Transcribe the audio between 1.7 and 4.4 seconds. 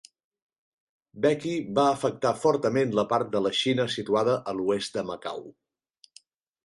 va afectar fortament la part de la Xina situada